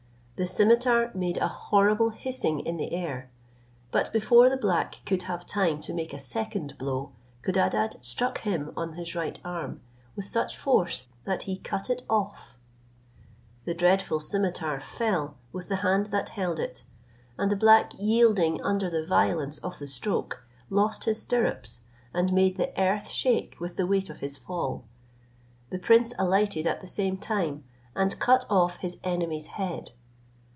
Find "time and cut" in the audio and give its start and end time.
27.17-28.47